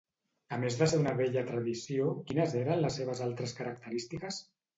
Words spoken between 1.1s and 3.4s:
vella tradició, quines eren les seves